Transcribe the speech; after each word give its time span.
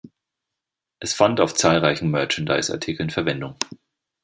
Es 0.99 1.13
fand 1.13 1.39
auf 1.39 1.53
zahlreichen 1.53 2.09
Merchandise-Artikeln 2.09 3.11
Verwendung. 3.11 3.55